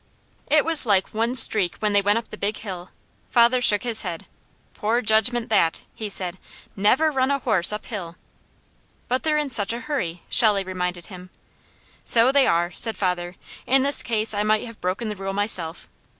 It 0.49 0.65
was 0.65 0.87
like 0.87 1.13
one 1.13 1.35
streak 1.35 1.75
when 1.75 1.93
they 1.93 2.01
went 2.01 2.17
up 2.17 2.29
the 2.29 2.35
Big 2.35 2.57
Hill. 2.57 2.89
Father 3.29 3.61
shook 3.61 3.83
his 3.83 4.01
head. 4.01 4.25
"Poor 4.73 4.99
judgment 5.03 5.49
that," 5.49 5.83
he 5.93 6.09
said. 6.09 6.39
"Never 6.75 7.11
run 7.11 7.29
a 7.29 7.37
horse 7.37 7.71
up 7.71 7.85
hill!" 7.85 8.15
"But 9.07 9.21
they're 9.21 9.37
in 9.37 9.51
such 9.51 9.71
a 9.73 9.81
hurry," 9.81 10.23
Shelley 10.27 10.63
reminded 10.63 11.05
him. 11.05 11.29
"So 12.03 12.31
they 12.31 12.47
are," 12.47 12.71
said 12.71 12.97
father. 12.97 13.35
"In 13.67 13.83
this 13.83 14.01
case 14.01 14.33
I 14.33 14.41
might 14.41 14.65
have 14.65 14.81
broken 14.81 15.07
the 15.07 15.15
rule 15.15 15.33
myself. 15.33 15.87